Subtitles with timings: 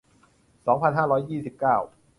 [0.65, 1.77] สองพันห้าร้อยยี่สิบเก้า